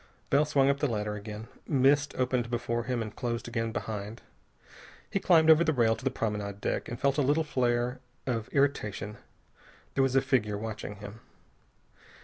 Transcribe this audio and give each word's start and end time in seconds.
Bell 0.31 0.45
swung 0.45 0.67
up 0.67 0.79
the 0.79 0.87
ladder 0.87 1.13
again. 1.13 1.47
Mist 1.67 2.15
opened 2.17 2.49
before 2.49 2.85
him 2.85 3.03
and 3.03 3.15
closed 3.15 3.47
again 3.47 3.71
behind. 3.71 4.23
He 5.11 5.19
climbed 5.19 5.51
over 5.51 5.63
the 5.63 5.73
rail 5.73 5.95
to 5.95 6.03
the 6.03 6.09
promenade 6.09 6.59
deck, 6.59 6.89
and 6.89 6.99
felt 6.99 7.19
a 7.19 7.21
little 7.21 7.43
flare 7.43 7.99
of 8.25 8.49
irritation. 8.51 9.17
There 9.93 10.01
was 10.01 10.15
a 10.15 10.21
figure 10.23 10.57
watching 10.57 10.95
him. 10.95 11.19